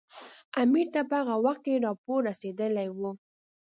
امیر 0.61 0.87
ته 0.93 1.01
په 1.09 1.15
هغه 1.21 1.35
وخت 1.45 1.61
کې 1.65 1.83
راپور 1.85 2.19
رسېدلی 2.29 2.87
وو. 2.97 3.11